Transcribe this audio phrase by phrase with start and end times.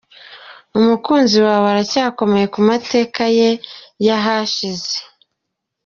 [0.79, 3.49] Umukunzi wawe aracyakomeye ku mateka ye
[4.05, 4.93] y’ahashize.